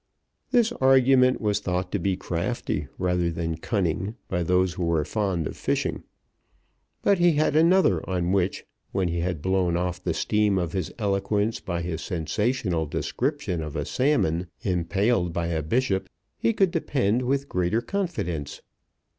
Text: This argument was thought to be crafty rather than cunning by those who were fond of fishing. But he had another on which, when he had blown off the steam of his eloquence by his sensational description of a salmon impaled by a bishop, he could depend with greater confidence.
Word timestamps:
This 0.49 0.71
argument 0.71 1.39
was 1.39 1.59
thought 1.59 1.91
to 1.91 1.99
be 1.99 2.17
crafty 2.17 2.87
rather 2.97 3.29
than 3.29 3.57
cunning 3.57 4.15
by 4.29 4.41
those 4.41 4.73
who 4.73 4.83
were 4.83 5.05
fond 5.05 5.45
of 5.45 5.55
fishing. 5.55 6.01
But 7.03 7.19
he 7.19 7.33
had 7.33 7.55
another 7.55 8.03
on 8.09 8.31
which, 8.31 8.65
when 8.93 9.09
he 9.09 9.19
had 9.19 9.43
blown 9.43 9.77
off 9.77 10.03
the 10.03 10.15
steam 10.15 10.57
of 10.57 10.71
his 10.73 10.91
eloquence 10.97 11.59
by 11.59 11.83
his 11.83 12.01
sensational 12.01 12.87
description 12.87 13.61
of 13.61 13.75
a 13.75 13.85
salmon 13.85 14.47
impaled 14.63 15.33
by 15.33 15.49
a 15.49 15.61
bishop, 15.61 16.09
he 16.39 16.51
could 16.51 16.71
depend 16.71 17.21
with 17.21 17.47
greater 17.47 17.79
confidence. 17.79 18.63